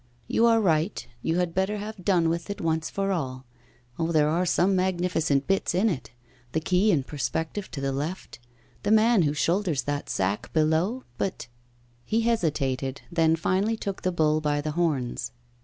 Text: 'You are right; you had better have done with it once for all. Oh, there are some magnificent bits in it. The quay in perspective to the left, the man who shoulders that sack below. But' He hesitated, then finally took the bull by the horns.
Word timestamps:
'You 0.27 0.47
are 0.47 0.59
right; 0.59 1.07
you 1.21 1.37
had 1.37 1.53
better 1.53 1.77
have 1.77 2.03
done 2.03 2.27
with 2.27 2.49
it 2.49 2.59
once 2.59 2.89
for 2.89 3.11
all. 3.11 3.45
Oh, 3.99 4.11
there 4.11 4.29
are 4.29 4.47
some 4.47 4.75
magnificent 4.75 5.45
bits 5.45 5.75
in 5.75 5.89
it. 5.89 6.09
The 6.53 6.59
quay 6.59 6.89
in 6.89 7.03
perspective 7.03 7.69
to 7.69 7.81
the 7.81 7.91
left, 7.91 8.39
the 8.81 8.89
man 8.89 9.21
who 9.21 9.35
shoulders 9.35 9.83
that 9.83 10.09
sack 10.09 10.51
below. 10.53 11.03
But' 11.19 11.49
He 12.03 12.21
hesitated, 12.21 13.03
then 13.11 13.35
finally 13.35 13.77
took 13.77 14.01
the 14.01 14.11
bull 14.11 14.41
by 14.41 14.59
the 14.59 14.71
horns. 14.71 15.33